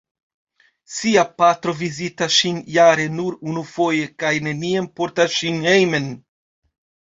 Sia 0.93 1.25
patro 1.41 1.75
vizitas 1.81 2.37
ŝin 2.37 2.57
jare 2.77 3.05
nur 3.19 3.37
unufoje, 3.53 4.09
kaj 4.25 4.33
neniam 4.49 4.91
portas 5.03 5.39
ŝin 5.39 5.63
hejmen. 5.71 6.13